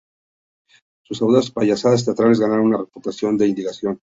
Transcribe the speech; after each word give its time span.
Sus 1.05 1.21
audaces 1.21 1.51
payasadas 1.51 2.03
teatrales 2.05 2.39
ganaron 2.39 2.65
una 2.65 2.79
reputación 2.79 3.37
de 3.37 3.45
"indignación". 3.49 4.01